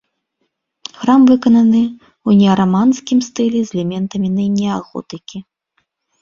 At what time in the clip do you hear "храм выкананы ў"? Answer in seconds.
1.01-2.29